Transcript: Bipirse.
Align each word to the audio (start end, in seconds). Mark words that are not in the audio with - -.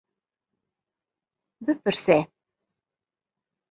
Bipirse. 1.69 2.17